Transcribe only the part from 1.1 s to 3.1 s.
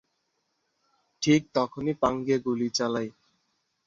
ঠিক তখনই পাণ্ডে গুলি চালায়।